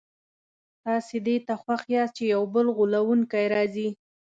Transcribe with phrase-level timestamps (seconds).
[0.83, 3.89] تاسي دې ته خوښ یاست چي یو بل غولونکی راځي.